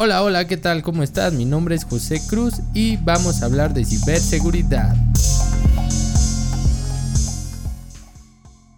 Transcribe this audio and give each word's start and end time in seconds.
Hola, 0.00 0.22
hola, 0.22 0.46
¿qué 0.46 0.56
tal? 0.56 0.82
¿Cómo 0.84 1.02
estás? 1.02 1.32
Mi 1.32 1.44
nombre 1.44 1.74
es 1.74 1.84
José 1.84 2.22
Cruz 2.30 2.60
y 2.72 2.98
vamos 2.98 3.42
a 3.42 3.46
hablar 3.46 3.74
de 3.74 3.84
ciberseguridad. 3.84 4.94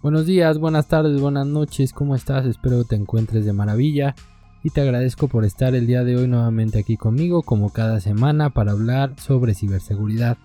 Buenos 0.01 0.25
días, 0.25 0.57
buenas 0.57 0.87
tardes, 0.87 1.21
buenas 1.21 1.45
noches, 1.45 1.93
¿cómo 1.93 2.15
estás? 2.15 2.47
Espero 2.47 2.81
que 2.81 2.89
te 2.89 2.95
encuentres 2.95 3.45
de 3.45 3.53
maravilla 3.53 4.15
y 4.63 4.71
te 4.71 4.81
agradezco 4.81 5.27
por 5.27 5.45
estar 5.45 5.75
el 5.75 5.85
día 5.85 6.03
de 6.03 6.17
hoy 6.17 6.27
nuevamente 6.27 6.79
aquí 6.79 6.97
conmigo 6.97 7.43
como 7.43 7.71
cada 7.71 7.99
semana 7.99 8.49
para 8.49 8.71
hablar 8.71 9.13
sobre 9.19 9.53
ciberseguridad. 9.53 10.39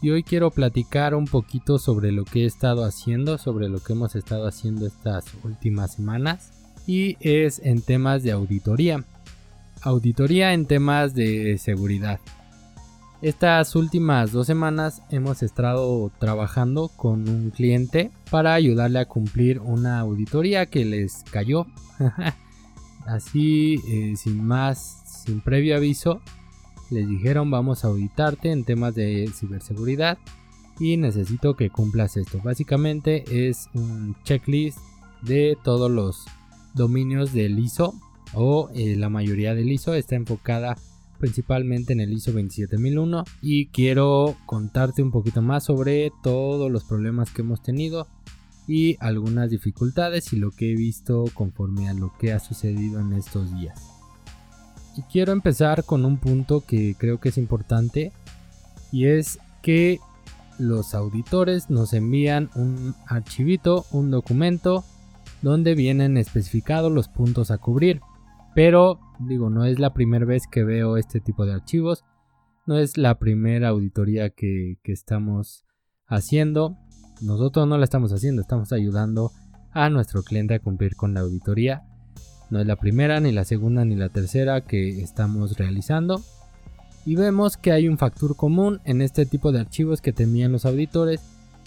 Y 0.00 0.10
hoy 0.10 0.22
quiero 0.22 0.52
platicar 0.52 1.16
un 1.16 1.24
poquito 1.24 1.80
sobre 1.80 2.12
lo 2.12 2.24
que 2.24 2.44
he 2.44 2.46
estado 2.46 2.84
haciendo, 2.84 3.36
sobre 3.36 3.68
lo 3.68 3.80
que 3.80 3.94
hemos 3.94 4.14
estado 4.14 4.46
haciendo 4.46 4.86
estas 4.86 5.24
últimas 5.42 5.94
semanas 5.94 6.52
y 6.86 7.16
es 7.18 7.60
en 7.64 7.82
temas 7.82 8.22
de 8.22 8.30
auditoría 8.30 9.04
auditoría 9.82 10.52
en 10.52 10.66
temas 10.66 11.14
de 11.14 11.58
seguridad. 11.58 12.20
Estas 13.22 13.76
últimas 13.76 14.32
dos 14.32 14.46
semanas 14.46 15.02
hemos 15.10 15.42
estado 15.42 16.10
trabajando 16.18 16.88
con 16.88 17.28
un 17.28 17.50
cliente 17.50 18.10
para 18.30 18.54
ayudarle 18.54 18.98
a 18.98 19.04
cumplir 19.04 19.60
una 19.60 20.00
auditoría 20.00 20.66
que 20.66 20.86
les 20.86 21.22
cayó. 21.30 21.66
Así, 23.06 23.80
eh, 23.88 24.14
sin 24.16 24.42
más, 24.42 25.22
sin 25.24 25.42
previo 25.42 25.76
aviso, 25.76 26.22
les 26.88 27.06
dijeron 27.08 27.50
vamos 27.50 27.84
a 27.84 27.88
auditarte 27.88 28.52
en 28.52 28.64
temas 28.64 28.94
de 28.94 29.30
ciberseguridad 29.34 30.16
y 30.78 30.96
necesito 30.96 31.56
que 31.56 31.68
cumplas 31.68 32.16
esto. 32.16 32.40
Básicamente 32.42 33.48
es 33.48 33.68
un 33.74 34.16
checklist 34.24 34.78
de 35.20 35.58
todos 35.62 35.90
los 35.90 36.24
dominios 36.72 37.34
del 37.34 37.58
ISO 37.58 37.94
o 38.34 38.70
eh, 38.74 38.96
la 38.96 39.08
mayoría 39.08 39.54
del 39.54 39.70
ISO 39.70 39.94
está 39.94 40.16
enfocada 40.16 40.76
principalmente 41.18 41.92
en 41.92 42.00
el 42.00 42.12
ISO 42.12 42.32
27001 42.32 43.24
y 43.42 43.66
quiero 43.66 44.36
contarte 44.46 45.02
un 45.02 45.10
poquito 45.10 45.42
más 45.42 45.64
sobre 45.64 46.10
todos 46.22 46.70
los 46.70 46.84
problemas 46.84 47.30
que 47.30 47.42
hemos 47.42 47.62
tenido 47.62 48.06
y 48.66 48.96
algunas 49.00 49.50
dificultades 49.50 50.32
y 50.32 50.36
lo 50.36 50.50
que 50.50 50.72
he 50.72 50.76
visto 50.76 51.24
conforme 51.34 51.88
a 51.88 51.94
lo 51.94 52.12
que 52.18 52.32
ha 52.32 52.40
sucedido 52.40 53.00
en 53.00 53.12
estos 53.12 53.52
días. 53.54 53.90
Y 54.96 55.02
quiero 55.02 55.32
empezar 55.32 55.84
con 55.84 56.04
un 56.04 56.18
punto 56.18 56.62
que 56.66 56.94
creo 56.98 57.20
que 57.20 57.30
es 57.30 57.38
importante 57.38 58.12
y 58.92 59.06
es 59.06 59.38
que 59.62 59.98
los 60.58 60.94
auditores 60.94 61.70
nos 61.70 61.92
envían 61.92 62.50
un 62.54 62.94
archivito, 63.06 63.86
un 63.92 64.10
documento 64.10 64.84
donde 65.42 65.74
vienen 65.74 66.16
especificados 66.16 66.92
los 66.92 67.08
puntos 67.08 67.50
a 67.50 67.58
cubrir. 67.58 68.00
Pero 68.54 69.00
digo, 69.20 69.50
no 69.50 69.64
es 69.64 69.78
la 69.78 69.92
primera 69.92 70.24
vez 70.24 70.46
que 70.50 70.64
veo 70.64 70.96
este 70.96 71.20
tipo 71.20 71.46
de 71.46 71.54
archivos. 71.54 72.04
No 72.66 72.78
es 72.78 72.96
la 72.96 73.18
primera 73.18 73.68
auditoría 73.68 74.30
que, 74.30 74.78
estamos 74.84 75.64
haciendo. 76.06 76.76
Nosotros 77.20 77.66
no 77.66 77.78
la 77.78 77.84
estamos 77.84 78.12
haciendo, 78.12 78.42
estamos 78.42 78.72
ayudando 78.72 79.30
a 79.72 79.88
nuestro 79.90 80.22
cliente 80.22 80.54
a 80.54 80.60
cumplir 80.60 80.96
con 80.96 81.14
la 81.14 81.20
auditoría. 81.20 81.82
No 82.50 82.60
es 82.60 82.66
la 82.66 82.76
primera, 82.76 83.20
ni 83.20 83.30
la 83.30 83.44
segunda, 83.44 83.84
ni 83.84 83.94
la 83.94 84.08
tercera 84.08 84.62
que 84.62 85.00
estamos 85.00 85.56
realizando. 85.56 86.20
Y 87.06 87.14
vemos 87.14 87.56
que 87.56 87.72
hay 87.72 87.88
un 87.88 87.98
factor 87.98 88.36
común 88.36 88.80
en 88.84 89.00
este 89.00 89.24
tipo 89.26 89.52
de 89.52 89.60
archivos 89.60 90.00
que 90.00 90.12
te 90.12 90.24
envían 90.24 90.52
los 90.52 90.66
auditores. 90.66 91.20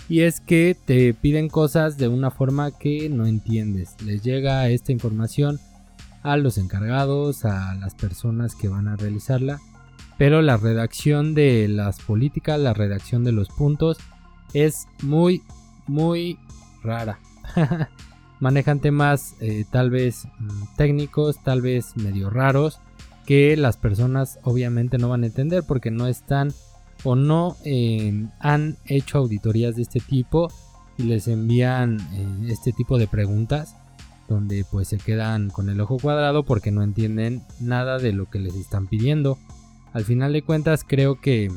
Y 0.09 0.22
es 0.22 0.42
que 0.42 0.75
te 0.86 1.14
piden 1.14 1.47
cosas 1.47 1.97
de 1.97 2.09
una 2.09 2.30
forma 2.30 2.78
que 2.78 3.09
no 3.09 3.25
entiendes. 3.25 3.95
Les 4.06 4.22
llega 4.22 4.68
esta 4.68 4.92
información 4.92 5.59
a 6.23 6.38
los 6.38 6.57
encargados, 6.57 7.45
a 7.45 7.75
las 7.75 7.95
personas 7.95 8.55
que 8.55 8.69
van 8.69 8.88
a 8.88 8.95
realizarla, 8.95 9.59
pero 10.17 10.41
la 10.41 10.57
redacción 10.57 11.35
de 11.35 11.67
las 11.67 11.99
políticas, 11.99 12.59
la 12.59 12.73
redacción 12.73 13.23
de 13.23 13.33
los 13.33 13.49
puntos 13.49 13.97
es 14.53 14.88
muy, 15.01 15.44
muy 15.88 16.39
rara. 16.83 17.19
Manejan 18.39 18.79
temas 18.79 19.35
eh, 19.39 19.66
tal 19.72 19.89
vez 19.89 20.25
mm, 20.39 20.75
técnicos, 20.78 21.41
tal 21.44 21.62
vez 21.62 21.95
medio 21.97 22.29
raros, 22.29 22.79
que 23.25 23.56
las 23.57 23.78
personas 23.78 24.39
obviamente 24.44 24.97
no 24.97 25.09
van 25.09 25.23
a 25.23 25.28
entender 25.28 25.63
porque 25.67 25.91
no 25.91 26.07
están 26.07 26.53
o 27.03 27.16
no 27.16 27.57
eh, 27.66 28.28
han 28.39 28.78
hecho 28.85 29.17
auditorías 29.17 29.75
de 29.75 29.81
este 29.81 30.00
tipo 30.00 30.51
y 30.97 31.03
les 31.03 31.28
envían 31.28 32.00
eh, 32.13 32.51
este 32.51 32.72
tipo 32.72 32.97
de 32.97 33.07
preguntas 33.07 33.75
donde 34.28 34.66
pues 34.69 34.88
se 34.88 34.97
quedan 34.97 35.50
con 35.50 35.69
el 35.69 35.79
ojo 35.81 35.97
cuadrado 35.97 36.44
porque 36.44 36.72
no 36.72 36.84
entienden 36.84 37.44
nada 37.59 38.00
de 38.00 38.13
lo 38.13 38.29
que 38.29 38.39
les 38.39 38.56
están 38.56 38.88
pidiendo. 38.88 39.38
Al 39.94 40.06
final 40.06 40.34
de 40.34 40.41
cuentas 40.41 40.85
creo 40.88 41.19
que, 41.19 41.51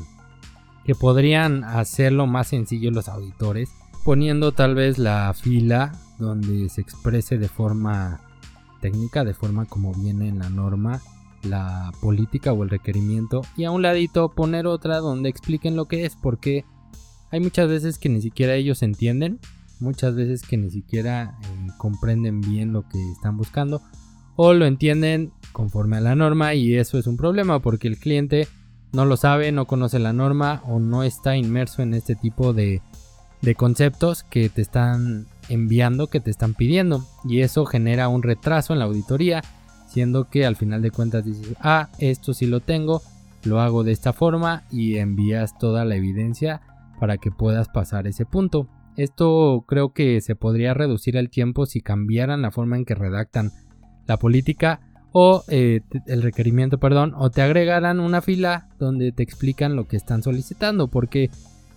que 0.85 0.95
podrían 0.95 1.63
hacerlo 1.63 2.27
más 2.27 2.47
sencillo 2.47 2.91
los 2.91 3.07
auditores 3.07 3.69
poniendo 4.03 4.53
tal 4.53 4.73
vez 4.73 4.97
la 4.97 5.33
fila 5.33 5.91
donde 6.17 6.69
se 6.69 6.81
exprese 6.81 7.37
de 7.37 7.49
forma 7.49 8.21
técnica, 8.79 9.25
de 9.25 9.33
forma 9.33 9.65
como 9.65 9.93
viene 9.93 10.29
en 10.29 10.39
la 10.39 10.49
norma, 10.49 11.01
la 11.43 11.91
política 12.01 12.53
o 12.53 12.63
el 12.63 12.69
requerimiento 12.69 13.41
y 13.57 13.65
a 13.65 13.71
un 13.71 13.81
ladito 13.81 14.29
poner 14.29 14.65
otra 14.65 14.99
donde 14.99 15.29
expliquen 15.29 15.75
lo 15.75 15.85
que 15.85 16.05
es 16.05 16.15
porque 16.15 16.65
hay 17.31 17.39
muchas 17.39 17.67
veces 17.67 17.99
que 17.99 18.09
ni 18.09 18.21
siquiera 18.21 18.55
ellos 18.55 18.81
entienden 18.81 19.39
muchas 19.79 20.15
veces 20.15 20.41
que 20.41 20.57
ni 20.57 20.69
siquiera 20.69 21.37
eh, 21.41 21.47
comprenden 21.77 22.41
bien 22.41 22.73
lo 22.73 22.87
que 22.87 22.99
están 23.11 23.37
buscando 23.37 23.81
o 24.35 24.53
lo 24.53 24.65
entienden 24.65 25.31
conforme 25.51 25.97
a 25.97 26.01
la 26.01 26.15
norma 26.15 26.53
y 26.53 26.75
eso 26.75 26.97
es 26.97 27.07
un 27.07 27.17
problema 27.17 27.59
porque 27.59 27.87
el 27.87 27.97
cliente 27.97 28.47
no 28.93 29.05
lo 29.05 29.17
sabe, 29.17 29.51
no 29.51 29.65
conoce 29.65 29.99
la 29.99 30.13
norma 30.13 30.61
o 30.65 30.79
no 30.79 31.03
está 31.03 31.35
inmerso 31.35 31.81
en 31.81 31.93
este 31.93 32.15
tipo 32.15 32.53
de, 32.53 32.81
de 33.41 33.55
conceptos 33.55 34.23
que 34.23 34.49
te 34.49 34.61
están 34.61 35.27
enviando, 35.49 36.07
que 36.07 36.19
te 36.19 36.29
están 36.29 36.53
pidiendo 36.53 37.05
y 37.25 37.41
eso 37.41 37.65
genera 37.65 38.07
un 38.07 38.23
retraso 38.23 38.73
en 38.73 38.79
la 38.79 38.85
auditoría 38.85 39.41
siendo 39.87 40.29
que 40.29 40.45
al 40.45 40.55
final 40.55 40.81
de 40.81 40.91
cuentas 40.91 41.25
dices, 41.25 41.55
ah, 41.59 41.89
esto 41.97 42.33
sí 42.33 42.45
lo 42.45 42.59
tengo, 42.59 43.01
lo 43.43 43.59
hago 43.61 43.83
de 43.83 43.93
esta 43.93 44.13
forma 44.13 44.63
y 44.69 44.97
envías 44.97 45.57
toda 45.57 45.85
la 45.85 45.95
evidencia 45.95 46.61
para 46.99 47.17
que 47.17 47.31
puedas 47.31 47.69
pasar 47.69 48.07
ese 48.07 48.25
punto. 48.25 48.67
Esto 48.97 49.63
creo 49.67 49.93
que 49.93 50.19
se 50.21 50.35
podría 50.35 50.73
reducir 50.73 51.15
el 51.15 51.29
tiempo 51.29 51.67
si 51.67 51.81
cambiaran 51.81 52.41
la 52.41 52.51
forma 52.51 52.77
en 52.77 52.83
que 52.83 52.95
redactan 52.95 53.51
la 54.07 54.17
política 54.17 54.81
o 55.11 55.43
eh, 55.47 55.81
el 56.07 56.23
requerimiento, 56.23 56.79
perdón, 56.79 57.13
o 57.15 57.29
te 57.29 57.43
agregaran 57.43 57.99
una 57.99 58.21
fila 58.21 58.69
donde 58.79 59.11
te 59.11 59.23
explican 59.23 59.75
lo 59.75 59.87
que 59.87 59.97
están 59.97 60.23
solicitando, 60.23 60.87
porque 60.87 61.29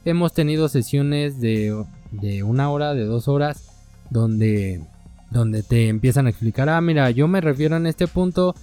hemos 0.05 0.33
tenido 0.33 0.69
sesiones 0.69 1.41
de, 1.41 1.85
de 2.11 2.43
una 2.43 2.71
hora, 2.71 2.95
de 2.95 3.05
dos 3.05 3.29
horas, 3.29 3.71
donde, 4.09 4.83
donde 5.31 5.63
te 5.63 5.89
empiezan 5.89 6.27
a 6.27 6.31
explicar, 6.31 6.69
ah, 6.71 6.81
mira, 6.81 7.11
yo 7.11 7.29
me 7.29 7.41
refiero 7.41 7.77
en 7.77 7.87
este 7.87 8.07
punto 8.09 8.55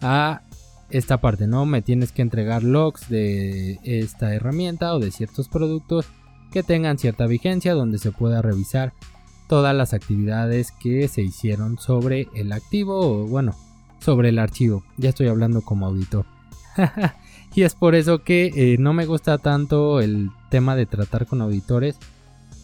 a 0.00 0.40
esta 0.90 1.20
parte, 1.20 1.46
¿no? 1.46 1.66
Me 1.66 1.82
tienes 1.82 2.12
que 2.12 2.22
entregar 2.22 2.62
logs 2.62 3.08
de 3.08 3.78
esta 3.82 4.34
herramienta 4.34 4.94
o 4.94 5.00
de 5.00 5.10
ciertos 5.10 5.48
productos 5.48 6.06
que 6.56 6.62
tengan 6.62 6.96
cierta 6.96 7.26
vigencia 7.26 7.74
donde 7.74 7.98
se 7.98 8.12
pueda 8.12 8.40
revisar 8.40 8.94
todas 9.46 9.76
las 9.76 9.92
actividades 9.92 10.72
que 10.72 11.06
se 11.06 11.20
hicieron 11.20 11.76
sobre 11.78 12.28
el 12.34 12.50
activo 12.50 12.98
o 12.98 13.26
bueno, 13.26 13.54
sobre 14.00 14.30
el 14.30 14.38
archivo. 14.38 14.82
Ya 14.96 15.10
estoy 15.10 15.28
hablando 15.28 15.60
como 15.60 15.84
auditor. 15.84 16.24
y 17.54 17.60
es 17.64 17.74
por 17.74 17.94
eso 17.94 18.24
que 18.24 18.52
eh, 18.56 18.78
no 18.78 18.94
me 18.94 19.04
gusta 19.04 19.36
tanto 19.36 20.00
el 20.00 20.30
tema 20.48 20.76
de 20.76 20.86
tratar 20.86 21.26
con 21.26 21.42
auditores 21.42 21.98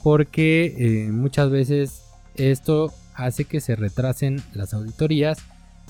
porque 0.03 0.75
eh, 0.79 1.13
muchas 1.13 1.51
veces 1.51 2.05
esto 2.35 2.95
hace 3.15 3.45
que 3.45 3.61
se 3.61 3.77
retrasen 3.77 4.43
las 4.55 4.73
auditorías 4.73 5.37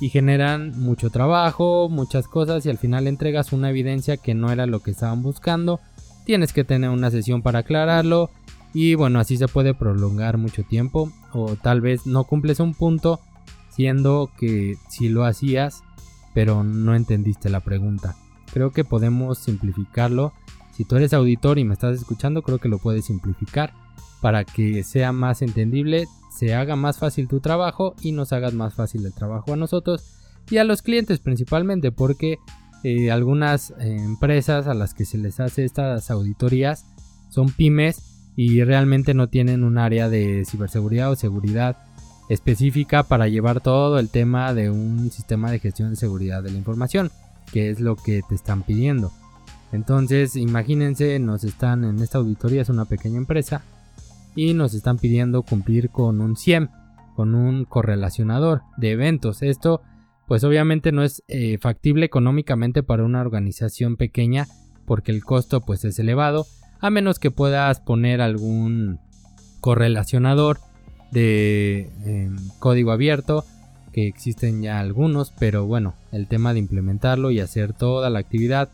y 0.01 0.09
generan 0.09 0.77
mucho 0.77 1.09
trabajo, 1.11 1.89
muchas 1.89 2.27
cosas 2.27 2.67
y 2.67 2.71
al 2.71 2.79
final 2.79 3.07
entregas 3.07 3.53
una 3.53 3.71
evidencia 3.71 4.17
que 4.17 4.35
no 4.35 4.51
era 4.51 4.67
lo 4.67 4.81
que 4.81 4.91
estaban 4.91 5.23
buscando 5.23 5.79
tienes 6.25 6.53
que 6.53 6.65
tener 6.65 6.91
una 6.91 7.11
sesión 7.11 7.43
para 7.43 7.61
aclararlo 7.61 8.31
y 8.75 8.95
bueno, 8.95 9.19
así 9.21 9.37
se 9.37 9.49
puede 9.49 9.75
prolongar 9.75 10.39
mucho 10.39 10.63
tiempo 10.63 11.13
o 11.33 11.57
tal 11.57 11.81
vez 11.81 12.07
no 12.07 12.25
cumples 12.25 12.61
un 12.61 12.75
punto 12.75 13.21
siendo 13.71 14.31
que 14.39 14.77
si 14.89 15.09
lo 15.09 15.25
hacías 15.25 15.83
pero 16.35 16.65
no 16.65 16.95
entendiste 16.95 17.51
la 17.51 17.61
pregunta. 17.61 18.17
Creo 18.53 18.71
que 18.71 18.85
podemos 18.85 19.39
simplificarlo. 19.39 20.33
Si 20.73 20.85
tú 20.85 20.97
eres 20.97 21.13
auditor 21.13 21.59
y 21.59 21.65
me 21.65 21.75
estás 21.75 21.97
escuchando, 21.97 22.43
creo 22.43 22.59
que 22.59 22.69
lo 22.69 22.79
puedes 22.79 23.07
simplificar 23.07 23.75
para 24.21 24.45
que 24.45 24.85
sea 24.85 25.13
más 25.13 25.43
entendible, 25.43 26.07
se 26.31 26.55
haga 26.55 26.77
más 26.77 26.99
fácil 26.99 27.29
tu 27.29 27.41
trabajo 27.41 27.95
y 28.01 28.13
nos 28.13 28.33
hagas 28.33 28.55
más 28.55 28.75
fácil 28.75 29.05
el 29.05 29.13
trabajo 29.13 29.53
a 29.53 29.57
nosotros 29.57 30.05
y 30.51 30.59
a 30.59 30.65
los 30.65 30.83
clientes 30.83 31.19
principalmente 31.19 31.93
porque 31.93 32.39
eh, 32.85 33.11
algunas 33.11 33.71
eh, 33.79 33.97
empresas 33.97 34.67
a 34.67 34.75
las 34.75 34.95
que 34.95 35.05
se 35.05 35.19
les 35.19 35.41
hace 35.41 35.65
estas 35.65 36.11
auditorías 36.11 36.85
son 37.31 37.51
pymes 37.51 38.03
y 38.37 38.63
realmente 38.65 39.15
no 39.15 39.29
tienen 39.29 39.65
un 39.65 39.79
área 39.79 40.09
de 40.09 40.45
ciberseguridad 40.47 41.11
o 41.11 41.17
seguridad 41.17 41.77
específica 42.29 43.03
para 43.03 43.29
llevar 43.29 43.61
todo 43.61 43.99
el 43.99 44.09
tema 44.09 44.55
de 44.55 44.71
un 44.71 45.11
sistema 45.11 45.51
de 45.51 45.59
gestión 45.59 45.91
de 45.91 45.97
seguridad 45.97 46.43
de 46.43 46.51
la 46.51 46.59
información. 46.59 47.11
qué 47.53 47.71
es 47.71 47.81
lo 47.81 47.97
que 47.97 48.23
te 48.27 48.35
están 48.35 48.63
pidiendo. 48.63 49.13
Entonces, 49.73 50.37
imagínense, 50.37 51.19
nos 51.19 51.45
están 51.45 51.85
en 51.85 51.99
esta 52.01 52.19
auditoría, 52.19 52.63
es 52.63 52.69
una 52.69 52.85
pequeña 52.85 53.19
empresa, 53.19 53.63
y 54.35 54.55
nos 54.55 54.75
están 54.75 54.99
pidiendo 54.99 55.43
cumplir 55.43 55.91
con 55.91 56.21
un 56.21 56.37
CIEM, 56.37 56.69
con 57.17 57.35
un 57.35 57.65
correlacionador 57.65 58.63
de 58.77 58.93
eventos. 58.93 59.43
Esto, 59.43 59.83
pues 60.33 60.45
obviamente 60.45 60.93
no 60.93 61.03
es 61.03 61.23
eh, 61.29 61.59
factible 61.59 62.07
económicamente 62.07 62.83
para 62.83 63.05
una 63.05 63.21
organización 63.21 63.99
pequeña, 63.99 64.49
porque 64.87 65.13
el 65.13 65.23
costo 65.23 65.61
pues 65.61 65.85
es 65.85 65.99
elevado, 65.99 66.47
a 66.81 66.89
menos 66.89 67.19
que 67.19 67.31
puedas 67.31 67.81
poner 67.81 68.23
algún 68.23 68.99
correlacionador 69.61 70.59
de 71.11 71.91
em, 72.07 72.39
código 72.61 72.93
abierto 72.93 73.45
que 73.93 74.07
existen 74.07 74.63
ya 74.63 74.81
algunos 74.81 75.35
pero 75.39 75.67
bueno 75.67 75.93
el 76.13 76.27
tema 76.29 76.55
de 76.55 76.61
implementarlo 76.61 77.31
y 77.31 77.41
hacer 77.41 77.75
toda 77.75 78.09
la 78.09 78.21
actividad 78.21 78.71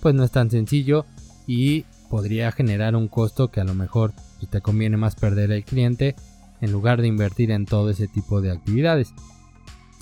pues 0.00 0.14
no 0.14 0.24
es 0.24 0.30
tan 0.30 0.50
sencillo 0.50 1.04
y 1.46 1.84
podría 2.08 2.52
generar 2.52 2.96
un 2.96 3.08
costo 3.08 3.48
que 3.50 3.60
a 3.60 3.64
lo 3.64 3.74
mejor 3.74 4.14
pues, 4.38 4.50
te 4.50 4.62
conviene 4.62 4.96
más 4.96 5.14
perder 5.14 5.52
el 5.52 5.64
cliente 5.64 6.16
en 6.62 6.72
lugar 6.72 7.02
de 7.02 7.08
invertir 7.08 7.50
en 7.50 7.66
todo 7.66 7.90
ese 7.90 8.08
tipo 8.08 8.40
de 8.40 8.50
actividades. 8.50 9.12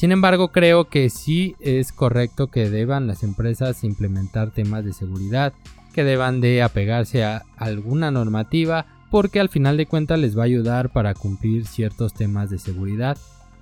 Sin 0.00 0.12
embargo, 0.12 0.48
creo 0.48 0.88
que 0.88 1.10
sí 1.10 1.56
es 1.60 1.92
correcto 1.92 2.46
que 2.46 2.70
deban 2.70 3.06
las 3.06 3.22
empresas 3.22 3.84
implementar 3.84 4.50
temas 4.50 4.82
de 4.82 4.94
seguridad, 4.94 5.52
que 5.92 6.04
deban 6.04 6.40
de 6.40 6.62
apegarse 6.62 7.22
a 7.22 7.42
alguna 7.58 8.10
normativa, 8.10 8.86
porque 9.10 9.40
al 9.40 9.50
final 9.50 9.76
de 9.76 9.84
cuentas 9.84 10.18
les 10.18 10.38
va 10.38 10.44
a 10.44 10.46
ayudar 10.46 10.88
para 10.88 11.12
cumplir 11.12 11.66
ciertos 11.66 12.14
temas 12.14 12.48
de 12.48 12.58
seguridad 12.58 13.18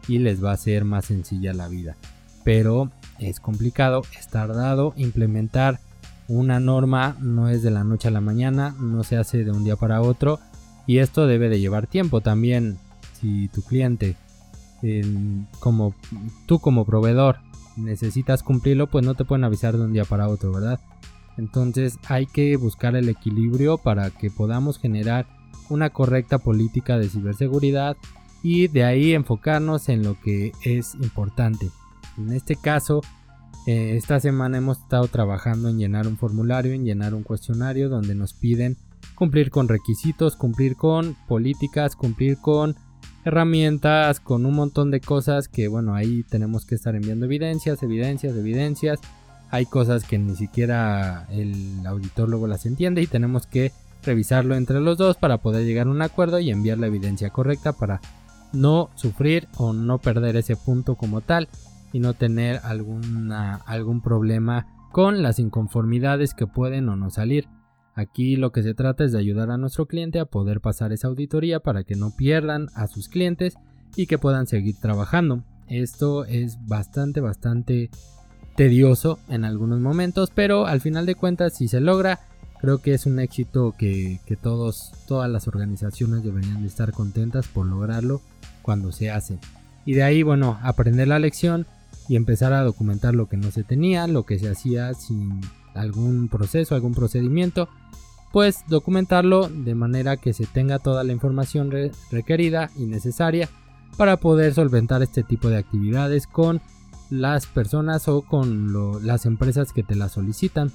y 0.07 0.21
les 0.21 0.41
va 0.45 0.51
a 0.51 0.55
hacer 0.55 0.85
más 0.85 1.07
sencilla 1.07 1.53
la 1.55 1.67
vida. 1.67 1.97
Pero 2.45 2.93
es 3.19 3.41
complicado, 3.41 4.03
es 4.17 4.29
tardado 4.29 4.95
implementar 4.97 5.81
una 6.29 6.61
norma, 6.61 7.17
no 7.19 7.49
es 7.49 7.65
de 7.65 7.73
la 7.73 7.83
noche 7.83 8.07
a 8.07 8.13
la 8.13 8.21
mañana, 8.21 8.77
no 8.79 9.03
se 9.03 9.17
hace 9.17 9.43
de 9.43 9.51
un 9.51 9.65
día 9.65 9.75
para 9.75 10.03
otro 10.03 10.39
y 10.87 10.99
esto 10.99 11.27
debe 11.27 11.49
de 11.49 11.59
llevar 11.59 11.89
tiempo 11.89 12.21
también. 12.21 12.79
Si 13.21 13.49
tu 13.49 13.63
cliente, 13.63 14.15
como 15.61 15.95
tú 16.47 16.59
como 16.59 16.85
proveedor, 16.85 17.39
necesitas 17.77 18.43
cumplirlo, 18.43 18.89
pues 18.89 19.05
no 19.05 19.15
te 19.15 19.25
pueden 19.25 19.45
avisar 19.45 19.77
de 19.77 19.85
un 19.85 19.93
día 19.93 20.05
para 20.05 20.29
otro, 20.29 20.53
¿verdad? 20.53 20.81
Entonces 21.37 21.99
hay 22.09 22.27
que 22.27 22.57
buscar 22.57 22.97
el 22.97 23.09
equilibrio 23.09 23.79
para 23.79 24.11
que 24.11 24.31
podamos 24.31 24.79
generar 24.79 25.27
una 25.71 25.91
correcta 25.91 26.39
política 26.39 26.99
de 26.99 27.09
ciberseguridad 27.09 27.97
y 28.43 28.69
de 28.69 28.85
ahí 28.85 29.15
enfocarnos 29.15 29.89
en 29.89 30.03
lo 30.03 30.19
que 30.21 30.53
es 30.65 30.95
importante. 30.97 31.71
En 32.17 32.33
este 32.33 32.57
caso, 32.57 33.03
eh, 33.67 33.97
esta 33.97 34.19
semana 34.19 34.59
hemos 34.59 34.79
estado 34.79 35.07
trabajando 35.09 35.69
en 35.69 35.79
llenar 35.79 36.07
un 36.07 36.17
formulario, 36.17 36.73
en 36.73 36.85
llenar 36.85 37.15
un 37.15 37.23
cuestionario 37.23 37.89
donde 37.89 38.15
nos 38.15 38.33
piden 38.33 38.77
cumplir 39.15 39.51
con 39.51 39.69
requisitos, 39.69 40.37
cumplir 40.37 40.77
con 40.77 41.17
políticas, 41.27 41.95
cumplir 41.95 42.39
con 42.39 42.77
herramientas, 43.25 44.21
con 44.21 44.47
un 44.47 44.55
montón 44.55 44.91
de 44.91 45.01
cosas 45.01 45.49
que 45.49 45.69
bueno, 45.69 45.95
ahí 45.95 46.25
tenemos 46.29 46.65
que 46.65 46.75
estar 46.75 46.95
enviando 46.95 47.27
evidencias, 47.27 47.83
evidencias, 47.83 48.37
evidencias. 48.37 49.01
Hay 49.51 49.67
cosas 49.67 50.05
que 50.05 50.19
ni 50.19 50.37
siquiera 50.37 51.27
el 51.31 51.87
auditor 51.87 52.29
luego 52.29 52.47
las 52.47 52.67
entiende 52.67 53.03
y 53.03 53.07
tenemos 53.07 53.47
que 53.47 53.73
revisarlo 54.03 54.55
entre 54.55 54.81
los 54.81 54.99
dos 54.99 55.17
para 55.17 55.39
poder 55.39 55.65
llegar 55.65 55.87
a 55.87 55.91
un 55.91 56.03
acuerdo 56.03 56.39
y 56.39 56.51
enviar 56.51 56.79
la 56.79 56.87
evidencia 56.87 57.31
correcta 57.31 57.73
para 57.73 58.01
no 58.53 58.91
sufrir 58.95 59.49
o 59.57 59.73
no 59.73 59.99
perder 59.99 60.37
ese 60.37 60.57
punto 60.57 60.95
como 60.95 61.21
tal 61.21 61.49
y 61.93 62.01
no 62.01 62.15
tener 62.15 62.61
alguna, 62.65 63.57
algún 63.67 64.01
problema 64.01 64.67
con 64.93 65.23
las 65.23 65.39
inconformidades 65.39 66.35
que 66.35 66.47
pueden 66.47 66.89
o 66.89 66.97
no 66.97 67.11
salir. 67.11 67.47
Aquí 67.99 68.37
lo 68.37 68.53
que 68.53 68.63
se 68.63 68.75
trata 68.75 69.03
es 69.03 69.11
de 69.11 69.19
ayudar 69.19 69.51
a 69.51 69.59
nuestro 69.59 69.87
cliente 69.87 70.21
a 70.21 70.25
poder 70.25 70.61
pasar 70.61 70.93
esa 70.93 71.09
auditoría 71.09 71.59
para 71.59 71.83
que 71.83 71.97
no 71.97 72.15
pierdan 72.15 72.69
a 72.77 72.87
sus 72.87 73.09
clientes 73.09 73.55
y 73.97 74.07
que 74.07 74.19
puedan 74.19 74.47
seguir 74.47 74.77
trabajando. 74.81 75.43
Esto 75.67 76.25
es 76.25 76.65
bastante, 76.69 77.21
bastante 77.21 77.91
tedioso 78.55 79.19
en 79.29 79.45
algunos 79.45 79.81
momentos, 79.81 80.31
pero 80.33 80.69
al 80.69 80.81
final 80.81 81.07
de 81.07 81.17
cuentas 81.17 81.57
si 81.57 81.67
se 81.67 81.81
logra, 81.81 82.21
creo 82.61 82.79
que 82.79 82.95
es 82.95 83.05
un 83.05 83.19
éxito 83.19 83.75
que, 83.77 84.21
que 84.27 84.37
todos, 84.37 84.93
todas 85.09 85.29
las 85.29 85.49
organizaciones 85.49 86.23
deberían 86.23 86.63
de 86.63 86.69
estar 86.69 86.93
contentas 86.93 87.49
por 87.49 87.67
lograrlo 87.67 88.21
cuando 88.63 88.93
se 88.93 89.11
hace. 89.11 89.41
Y 89.85 89.95
de 89.95 90.05
ahí, 90.05 90.23
bueno, 90.23 90.57
aprender 90.63 91.09
la 91.09 91.19
lección 91.19 91.67
y 92.09 92.15
empezar 92.15 92.53
a 92.53 92.63
documentar 92.63 93.17
lo 93.17 93.29
que 93.29 93.37
no 93.37 93.51
se 93.51 93.65
tenía, 93.65 94.07
lo 94.07 94.25
que 94.25 94.39
se 94.39 94.49
hacía 94.49 94.95
sin 94.95 95.41
algún 95.75 96.29
proceso, 96.29 96.77
algún 96.77 96.95
procedimiento, 96.95 97.69
pues 98.33 98.65
documentarlo 98.69 99.49
de 99.49 99.75
manera 99.75 100.17
que 100.17 100.33
se 100.33 100.47
tenga 100.47 100.79
toda 100.79 101.05
la 101.05 101.13
información 101.13 101.73
requerida 102.11 102.71
y 102.77 102.87
necesaria 102.87 103.49
para 103.97 104.19
poder 104.19 104.55
solventar 104.55 105.03
este 105.03 105.23
tipo 105.23 105.49
de 105.49 105.59
actividades 105.59 106.27
con 106.27 106.61
las 107.11 107.47
personas 107.47 108.07
o 108.09 108.23
con 108.23 109.07
las 109.07 109.27
empresas 109.27 109.73
que 109.73 109.83
te 109.83 109.95
la 109.95 110.09
solicitan. 110.09 110.71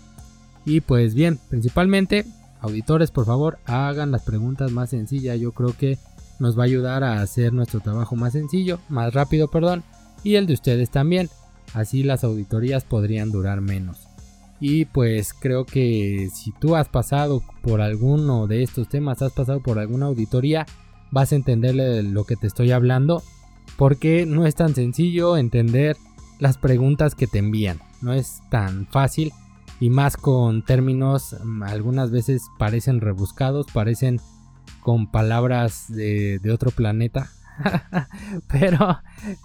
Y 0.66 0.82
pues 0.82 1.14
bien, 1.14 1.40
principalmente, 1.50 2.26
auditores, 2.62 3.12
por 3.12 3.26
favor, 3.26 3.60
hagan 3.66 4.12
las 4.12 4.24
preguntas 4.24 4.72
más 4.72 4.90
sencillas. 4.90 5.40
Yo 5.40 5.52
creo 5.52 5.76
que 5.78 5.98
nos 6.40 6.58
va 6.58 6.64
a 6.64 6.66
ayudar 6.66 7.04
a 7.04 7.22
hacer 7.22 7.54
nuestro 7.54 7.80
trabajo 7.82 8.16
más 8.16 8.34
sencillo, 8.34 8.80
más 8.90 9.14
rápido, 9.14 9.50
perdón, 9.50 9.84
y 10.24 10.36
el 10.36 10.48
de 10.48 10.54
ustedes 10.54 10.90
también. 10.90 11.30
Así 11.74 12.04
las 12.04 12.24
auditorías 12.24 12.84
podrían 12.84 13.32
durar 13.32 13.62
menos. 13.62 14.03
Y 14.66 14.86
pues 14.86 15.34
creo 15.34 15.66
que 15.66 16.30
si 16.34 16.54
tú 16.54 16.78
has 16.78 16.88
pasado 16.88 17.44
por 17.62 17.82
alguno 17.82 18.48
de 18.48 18.64
estos 18.64 18.88
temas, 18.88 19.22
has 19.22 19.34
pasado 19.34 19.60
por 19.60 19.78
alguna 19.78 20.06
auditoría, 20.06 20.66
vas 21.12 21.34
a 21.34 21.36
entenderle 21.36 22.02
lo 22.02 22.24
que 22.24 22.38
te 22.38 22.48
estoy 22.48 22.72
hablando. 22.72 23.22
Porque 23.76 24.26
no 24.26 24.46
es 24.46 24.56
tan 24.56 24.74
sencillo 24.74 25.36
entender 25.36 25.98
las 26.40 26.58
preguntas 26.58 27.14
que 27.14 27.28
te 27.28 27.40
envían. 27.40 27.82
No 28.02 28.14
es 28.14 28.42
tan 28.50 28.88
fácil. 28.88 29.34
Y 29.82 29.90
más 29.90 30.16
con 30.16 30.64
términos 30.64 31.36
mm, 31.44 31.64
algunas 31.64 32.10
veces 32.12 32.44
parecen 32.58 33.02
rebuscados, 33.02 33.68
parecen 33.74 34.22
con 34.80 35.12
palabras 35.12 35.88
de, 35.90 36.40
otro 36.54 36.72
planeta. 36.72 37.30
pero 38.48 39.00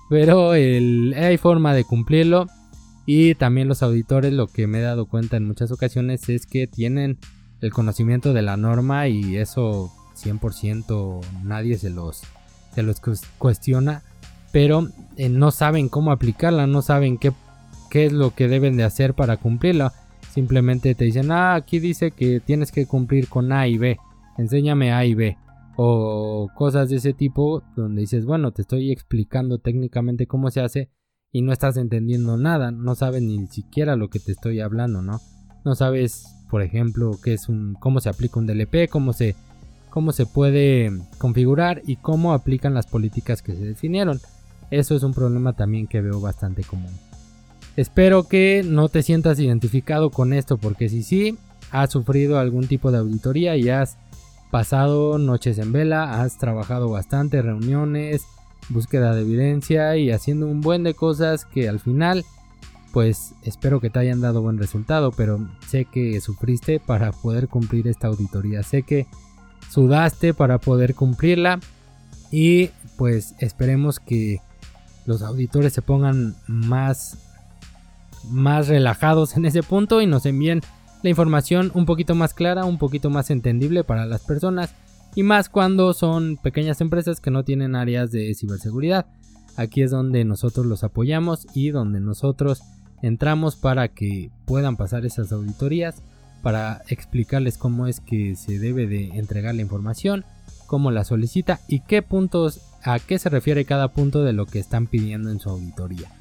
pero 0.09 0.53
hay 0.53 1.37
forma 1.39 1.75
de 1.75 1.83
cumplirlo. 1.83 2.47
Y 3.11 3.35
también 3.35 3.69
los 3.69 3.83
auditores 3.83 4.35
lo 4.35 4.49
que 4.49 4.67
me 4.67 4.81
he 4.81 4.83
dado 4.83 5.07
cuenta 5.07 5.39
en 5.39 5.47
muchas 5.47 5.73
ocasiones 5.73 6.29
es 6.29 6.45
que 6.45 6.67
tienen 6.67 7.17
el 7.63 7.73
conocimiento 7.73 8.35
de 8.35 8.43
la 8.43 8.59
norma 8.59 9.09
y 9.09 9.37
eso 9.37 9.91
100% 10.23 11.23
nadie 11.43 11.79
se 11.79 11.89
los, 11.89 12.21
se 12.75 12.83
los 12.83 13.01
cuestiona. 13.39 14.03
Pero 14.53 14.89
eh, 15.17 15.31
no 15.31 15.51
saben 15.51 15.89
cómo 15.89 16.13
aplicarla, 16.13 16.67
no 16.67 16.83
saben 16.83 17.17
qué, 17.17 17.33
qué 17.91 18.05
es 18.05 18.13
lo 18.13 18.35
que 18.35 18.47
deben 18.47 18.77
de 18.77 18.85
hacer 18.85 19.15
para 19.15 19.39
cumplirla. 19.39 19.95
Simplemente 20.31 20.95
te 20.95 21.07
dicen, 21.07 21.33
ah, 21.33 21.55
aquí 21.55 21.79
dice 21.79 22.11
que 22.11 22.41
tienes 22.41 22.71
que 22.71 22.85
cumplir 22.85 23.29
con 23.29 23.53
A 23.53 23.67
y 23.69 23.79
B 23.79 23.99
enséñame 24.39 24.93
A 24.93 25.05
y 25.05 25.15
B. 25.15 25.37
O 25.77 26.49
cosas 26.55 26.89
de 26.89 26.97
ese 26.97 27.13
tipo 27.13 27.63
donde 27.77 28.01
dices, 28.01 28.25
bueno, 28.25 28.53
te 28.53 28.63
estoy 28.63 28.91
explicando 28.91 29.59
técnicamente 29.59 30.27
cómo 30.27 30.51
se 30.51 30.61
hace 30.61 30.91
y 31.33 31.43
no 31.43 31.53
estás 31.53 31.77
entendiendo 31.77 32.37
nada, 32.37 32.71
no 32.71 32.95
sabes 32.95 33.23
ni 33.23 33.47
siquiera 33.49 33.97
lo 33.97 34.09
que 34.09 34.19
te 34.19 34.33
estoy 34.33 34.61
hablando, 34.61 35.03
¿no? 35.03 35.21
No 35.65 35.75
sabes, 35.75 36.27
por 36.51 36.63
ejemplo, 36.63 37.19
qué 37.23 37.35
es 37.35 37.49
un, 37.49 37.75
cómo 37.75 38.01
se 38.01 38.09
aplica 38.09 38.41
un 38.41 38.47
DLP, 38.47 38.89
cómo 38.89 39.13
se, 39.13 39.37
cómo 39.91 40.13
se 40.13 40.25
puede 40.27 40.91
configurar 41.19 41.83
y 41.87 41.97
cómo 41.97 42.33
aplican 42.33 42.75
las 42.75 42.87
políticas 42.87 43.43
que 43.43 43.55
se 43.55 43.65
definieron. 43.65 44.21
Eso 44.71 44.95
es 44.95 45.03
un 45.03 45.15
problema 45.15 45.55
también 45.55 45.87
que 45.87 46.01
veo 46.01 46.21
bastante 46.21 46.63
común. 46.63 46.93
Espero 47.77 48.25
que 48.25 48.63
no 48.65 48.89
te 48.89 49.03
sientas 49.03 49.39
identificado 49.39 50.11
con 50.11 50.33
esto, 50.33 50.57
porque 50.57 50.89
si 50.89 51.03
sí, 51.03 51.39
has 51.71 51.91
sufrido 51.91 52.39
algún 52.39 52.67
tipo 52.67 52.91
de 52.91 52.99
auditoría 52.99 53.57
y 53.57 53.69
has 53.69 53.99
pasado 54.51 55.19
noches 55.19 55.59
en 55.59 55.73
vela, 55.73 56.23
has 56.23 56.39
trabajado 56.39 56.89
bastante, 56.89 57.43
reuniones, 57.43 58.25
búsqueda 58.69 59.15
de 59.15 59.23
evidencia 59.23 59.97
y 59.97 60.11
haciendo 60.11 60.47
un 60.47 60.61
buen 60.61 60.85
de 60.85 60.95
cosas 60.95 61.45
que 61.45 61.69
al 61.69 61.81
final 61.81 62.25
pues 62.93 63.35
espero 63.43 63.81
que 63.81 63.91
te 63.91 63.99
hayan 63.99 64.21
dado 64.21 64.43
buen 64.43 64.59
resultado, 64.59 65.13
pero 65.13 65.47
sé 65.67 65.85
que 65.85 66.21
sufriste 66.21 66.81
para 66.81 67.13
poder 67.13 67.49
cumplir 67.49 67.87
esta 67.87 68.09
auditoría, 68.09 68.63
sé 68.63 68.83
que 68.83 69.07
sudaste 69.71 70.35
para 70.35 70.59
poder 70.59 70.95
cumplirla 70.95 71.61
y 72.31 72.71
pues 72.97 73.35
esperemos 73.39 74.01
que 74.01 74.41
los 75.07 75.23
auditores 75.23 75.73
se 75.73 75.83
pongan 75.83 76.37
más 76.47 77.19
más 78.31 78.69
relajados 78.69 79.37
en 79.37 79.47
ese 79.47 79.63
punto 79.63 80.03
y 80.03 80.07
nos 80.07 80.27
envíen 80.27 80.61
la 81.03 81.11
información 81.11 81.71
un 81.75 81.87
poquito 81.87 82.15
más 82.15 82.35
clara, 82.35 82.65
un 82.65 82.79
poquito 82.79 83.11
más 83.11 83.31
entendible 83.31 83.85
para 83.85 84.07
las 84.07 84.23
personas 84.23 84.75
y 85.15 85.23
más 85.23 85.49
cuando 85.49 85.93
son 85.93 86.37
pequeñas 86.37 86.81
empresas 86.81 87.21
que 87.21 87.31
no 87.31 87.45
tienen 87.45 87.75
áreas 87.75 88.11
de 88.11 88.35
ciberseguridad. 88.35 89.07
Aquí 89.57 89.83
es 89.83 89.91
donde 89.91 90.25
nosotros 90.25 90.67
los 90.67 90.85
apoyamos 90.85 91.47
y 91.55 91.71
donde 91.71 92.01
nosotros 92.01 92.63
entramos 93.03 93.57
para 93.57 93.89
que 93.89 94.31
puedan 94.45 94.77
pasar 94.77 95.05
esas 95.05 95.33
auditorías, 95.33 96.03
para 96.43 96.83
explicarles 96.89 97.59
cómo 97.59 97.87
es 97.87 98.01
que 98.01 98.37
se 98.37 98.59
debe 98.59 98.87
de 98.87 99.19
entregar 99.19 99.55
la 99.55 99.63
información, 99.63 100.25
cómo 100.67 100.91
la 100.91 101.05
solicita 101.05 101.61
y 101.67 101.81
qué 101.81 102.03
puntos, 102.03 102.61
a 102.85 102.99
qué 103.01 103.19
se 103.19 103.31
refiere 103.31 103.65
cada 103.65 103.89
punto 103.89 104.23
de 104.23 104.33
lo 104.33 104.47
que 104.47 104.61
están 104.61 104.87
pidiendo 104.87 105.31
en 105.31 105.41
su 105.41 105.51
auditoría. 105.51 106.13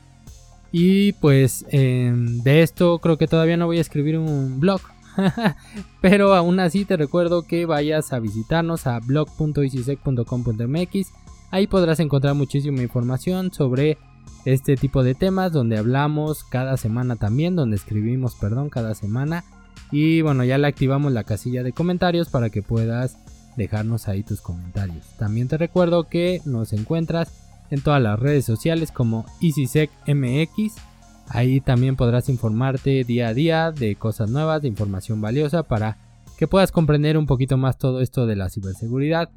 Y 0.71 1.13
pues 1.13 1.65
em, 1.69 2.41
de 2.43 2.61
esto 2.61 2.99
creo 2.99 3.17
que 3.17 3.27
todavía 3.27 3.57
no 3.57 3.67
voy 3.67 3.77
a 3.77 3.81
escribir 3.81 4.17
un 4.17 4.59
blog. 4.59 4.81
Pero 6.01 6.35
aún 6.35 6.59
así 6.59 6.85
te 6.85 6.97
recuerdo 6.97 7.43
que 7.43 7.65
vayas 7.65 8.13
a 8.13 8.19
visitarnos 8.19 8.87
a 8.87 8.99
blog.icisec.com.mx. 8.99 11.07
Ahí 11.51 11.67
podrás 11.67 11.99
encontrar 11.99 12.33
muchísima 12.35 12.81
información 12.81 13.53
sobre 13.53 13.97
este 14.45 14.75
tipo 14.75 15.03
de 15.03 15.15
temas 15.15 15.51
donde 15.51 15.77
hablamos 15.77 16.43
cada 16.43 16.77
semana 16.77 17.15
también, 17.15 17.55
donde 17.55 17.75
escribimos, 17.75 18.35
perdón, 18.35 18.69
cada 18.69 18.93
semana. 18.95 19.43
Y 19.91 20.21
bueno, 20.21 20.43
ya 20.43 20.57
le 20.57 20.67
activamos 20.67 21.13
la 21.13 21.23
casilla 21.23 21.63
de 21.63 21.73
comentarios 21.73 22.29
para 22.29 22.49
que 22.49 22.61
puedas 22.61 23.17
dejarnos 23.55 24.07
ahí 24.07 24.23
tus 24.23 24.41
comentarios. 24.41 25.05
También 25.17 25.47
te 25.47 25.57
recuerdo 25.57 26.07
que 26.07 26.41
nos 26.45 26.73
encuentras 26.73 27.31
en 27.69 27.81
todas 27.81 28.01
las 28.01 28.19
redes 28.19 28.45
sociales 28.45 28.91
como 28.91 29.25
EasySecMX. 29.41 30.75
Ahí 31.29 31.59
también 31.59 31.95
podrás 31.95 32.29
informarte 32.29 33.03
día 33.03 33.27
a 33.27 33.33
día 33.33 33.71
de 33.71 33.95
cosas 33.95 34.29
nuevas, 34.29 34.61
de 34.61 34.67
información 34.67 35.19
valiosa 35.21 35.63
para 35.63 35.97
que 36.37 36.47
puedas 36.47 36.71
comprender 36.71 37.17
un 37.17 37.25
poquito 37.25 37.57
más 37.57 37.77
todo 37.77 38.01
esto 38.01 38.25
de 38.25 38.35
la 38.35 38.49
ciberseguridad 38.49 39.29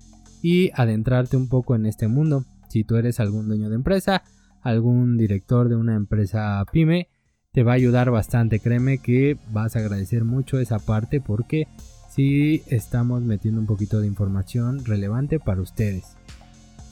y 0.42 0.70
adentrarte 0.74 1.36
un 1.36 1.48
poco 1.48 1.74
en 1.74 1.86
este 1.86 2.08
mundo. 2.08 2.44
Si 2.68 2.84
tú 2.84 2.96
eres 2.96 3.18
algún 3.18 3.48
dueño 3.48 3.68
de 3.68 3.74
empresa, 3.74 4.22
algún 4.62 5.16
director 5.16 5.68
de 5.68 5.76
una 5.76 5.96
empresa 5.96 6.64
pyme, 6.70 7.08
te 7.52 7.62
va 7.62 7.72
a 7.72 7.76
ayudar 7.76 8.10
bastante. 8.10 8.60
Créeme 8.60 8.98
que 8.98 9.36
vas 9.50 9.74
a 9.74 9.80
agradecer 9.80 10.24
mucho 10.24 10.58
esa 10.58 10.78
parte 10.78 11.20
porque 11.20 11.66
si 12.08 12.62
estamos 12.68 13.22
metiendo 13.22 13.60
un 13.60 13.66
poquito 13.66 14.00
de 14.00 14.06
información 14.06 14.84
relevante 14.84 15.40
para 15.40 15.62
ustedes. 15.62 16.16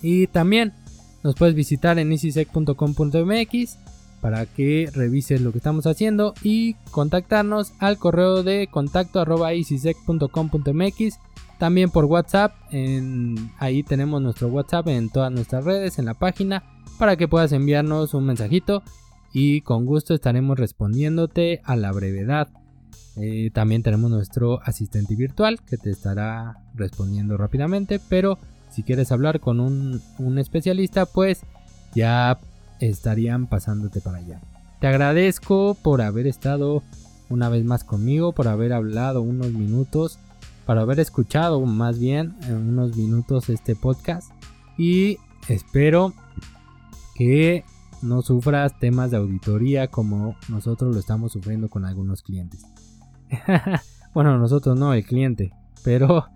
Y 0.02 0.26
también 0.28 0.72
nos 1.22 1.34
puedes 1.34 1.54
visitar 1.54 1.98
en 1.98 2.12
easysec.com.mx 2.12 3.78
para 4.20 4.46
que 4.46 4.90
revises 4.92 5.40
lo 5.40 5.52
que 5.52 5.58
estamos 5.58 5.86
haciendo 5.86 6.34
y 6.42 6.74
contactarnos 6.90 7.72
al 7.78 7.98
correo 7.98 8.42
de 8.42 8.68
contacto 8.70 9.20
arroba 9.20 9.52
easysec.com.mx 9.52 11.18
también 11.58 11.90
por 11.90 12.04
WhatsApp 12.04 12.54
en, 12.70 13.50
ahí 13.58 13.82
tenemos 13.82 14.22
nuestro 14.22 14.48
WhatsApp 14.48 14.88
en 14.88 15.10
todas 15.10 15.32
nuestras 15.32 15.64
redes 15.64 15.98
en 15.98 16.04
la 16.04 16.14
página 16.14 16.62
para 16.98 17.16
que 17.16 17.28
puedas 17.28 17.52
enviarnos 17.52 18.14
un 18.14 18.26
mensajito 18.26 18.82
y 19.32 19.60
con 19.62 19.84
gusto 19.84 20.14
estaremos 20.14 20.58
respondiéndote 20.58 21.60
a 21.64 21.76
la 21.76 21.92
brevedad. 21.92 22.48
Eh, 23.16 23.50
también 23.52 23.82
tenemos 23.82 24.10
nuestro 24.10 24.60
asistente 24.62 25.16
virtual 25.16 25.60
que 25.62 25.76
te 25.76 25.90
estará 25.90 26.58
respondiendo 26.74 27.36
rápidamente 27.36 28.00
pero 28.08 28.38
si 28.70 28.82
quieres 28.82 29.12
hablar 29.12 29.40
con 29.40 29.60
un, 29.60 30.38
especialista, 30.38 31.06
pues 31.06 31.40
ya 31.94 32.38
estarían 32.80 33.46
pasándote 33.46 34.00
para 34.00 34.18
allá. 34.18 34.40
Te 34.80 34.86
agradezco 34.86 35.76
por 35.82 36.02
haber 36.02 36.26
estado 36.26 36.82
una 37.28 37.48
vez 37.48 37.64
más 37.64 37.84
conmigo, 37.84 38.32
por 38.32 38.48
haber 38.48 38.72
hablado 38.72 39.22
unos 39.22 39.52
minutos, 39.52 40.18
por 40.66 40.78
haber 40.78 41.00
escuchado 41.00 41.60
más 41.60 41.98
bien 41.98 42.36
en 42.42 42.54
unos 42.54 42.96
minutos 42.96 43.48
este 43.48 43.74
podcast 43.74 44.30
y 44.76 45.18
espero 45.48 46.12
que 47.14 47.64
no 48.00 48.22
sufras 48.22 48.78
temas 48.78 49.10
de 49.10 49.16
auditoría 49.16 49.88
como 49.88 50.36
nosotros 50.48 50.94
lo 50.94 51.00
estamos 51.00 51.32
sufriendo 51.32 51.68
con 51.68 51.84
algunos 51.84 52.22
clientes. 52.22 52.64
bueno, 54.14 54.38
nosotros 54.38 54.78
no, 54.78 54.94
el 54.94 55.04
cliente, 55.04 55.52
pero 55.82 56.26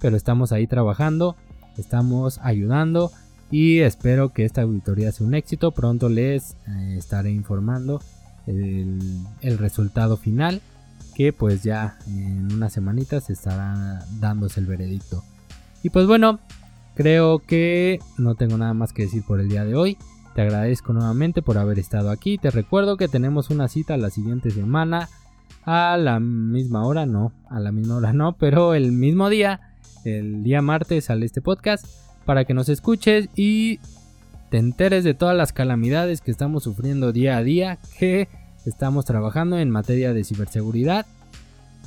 pero 0.00 0.16
estamos 0.16 0.50
ahí 0.50 0.66
trabajando 0.66 1.36
estamos 1.78 2.38
ayudando 2.42 3.10
y 3.52 3.80
espero 3.80 4.32
que 4.32 4.46
esta 4.46 4.62
auditoría 4.62 5.12
sea 5.12 5.26
un 5.26 5.34
éxito. 5.34 5.72
Pronto 5.72 6.08
les 6.08 6.56
eh, 6.66 6.96
estaré 6.96 7.30
informando 7.30 8.00
el, 8.46 9.58
resultado 9.58 10.16
final 10.16 10.62
que 11.14 11.34
pues 11.34 11.62
ya 11.62 11.98
en 12.06 12.50
unas 12.50 12.72
semanitas 12.72 13.28
estará 13.28 14.06
dándose 14.18 14.58
el 14.58 14.66
veredicto. 14.66 15.22
Y 15.82 15.90
pues 15.90 16.06
bueno, 16.06 16.40
creo 16.94 17.40
que 17.40 18.00
no 18.16 18.36
tengo 18.36 18.56
nada 18.56 18.72
más 18.72 18.94
que 18.94 19.02
decir 19.02 19.22
por 19.22 19.38
el 19.38 19.50
día 19.50 19.66
de 19.66 19.74
hoy. 19.74 19.98
Te 20.34 20.40
agradezco 20.40 20.94
nuevamente 20.94 21.42
por 21.42 21.58
haber 21.58 21.78
estado 21.78 22.10
aquí. 22.10 22.38
Te 22.38 22.50
recuerdo 22.50 22.96
que 22.96 23.06
tenemos 23.06 23.50
una 23.50 23.68
cita 23.68 23.98
la 23.98 24.08
siguiente 24.08 24.50
semana 24.50 25.10
a 25.66 25.98
la 25.98 26.20
misma 26.20 26.86
hora, 26.86 27.04
no, 27.04 27.32
a 27.50 27.60
la 27.60 27.70
misma 27.70 27.96
hora 27.96 28.14
no, 28.14 28.32
pero 28.32 28.72
el 28.72 28.92
mismo 28.92 29.28
día 29.28 29.60
el 30.04 30.42
día 30.42 30.62
martes 30.62 31.04
sale 31.04 31.26
este 31.26 31.42
podcast 31.42 31.86
para 32.24 32.44
que 32.44 32.54
nos 32.54 32.68
escuches 32.68 33.28
y 33.36 33.80
te 34.50 34.58
enteres 34.58 35.04
de 35.04 35.14
todas 35.14 35.36
las 35.36 35.52
calamidades 35.52 36.20
que 36.20 36.30
estamos 36.30 36.64
sufriendo 36.64 37.12
día 37.12 37.36
a 37.36 37.42
día, 37.42 37.78
que 37.98 38.28
estamos 38.66 39.04
trabajando 39.04 39.58
en 39.58 39.70
materia 39.70 40.12
de 40.12 40.24
ciberseguridad. 40.24 41.06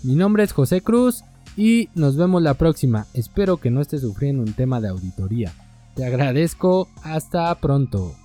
Mi 0.03 0.15
nombre 0.15 0.43
es 0.43 0.51
José 0.51 0.81
Cruz 0.81 1.23
y 1.55 1.89
nos 1.95 2.17
vemos 2.17 2.41
la 2.41 2.55
próxima. 2.55 3.05
Espero 3.13 3.57
que 3.57 3.71
no 3.71 3.81
estés 3.81 4.01
sufriendo 4.01 4.43
un 4.43 4.53
tema 4.53 4.81
de 4.81 4.89
auditoría. 4.89 5.53
Te 5.95 6.05
agradezco, 6.05 6.89
hasta 7.03 7.53
pronto. 7.55 8.15